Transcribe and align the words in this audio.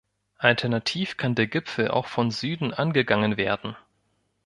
Alternativ 0.39 1.15
kann 1.15 1.35
der 1.35 1.45
Gipfel 1.45 1.89
auch 1.89 2.07
von 2.07 2.31
Süden 2.31 2.73
angegangen 2.73 3.37
werden. 3.37 3.75